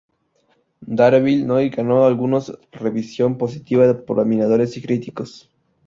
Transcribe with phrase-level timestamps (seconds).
[0.87, 5.51] Daredevil Noir ganó algunos revisión positiva por admiradores y críticos.